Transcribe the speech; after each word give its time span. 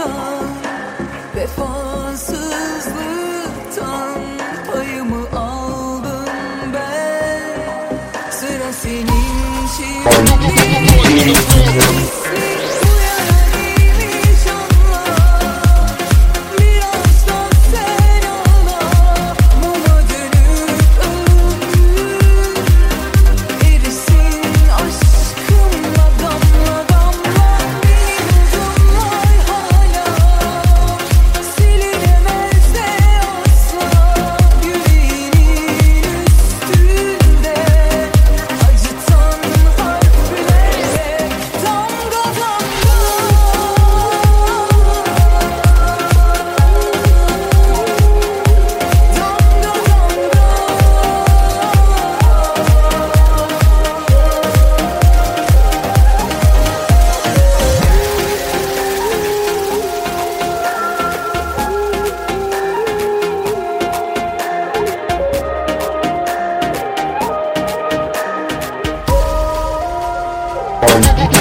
yalnızlıktan 0.00 0.44
Vefasızlıktan 1.36 4.18
payımı 4.72 5.38
aldım 5.38 6.72
ben. 6.74 7.42
Sıra 8.30 8.72
senin 8.72 9.30
Oh. 70.82 71.39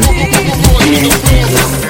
Thank 0.00 1.82
you. 1.82 1.87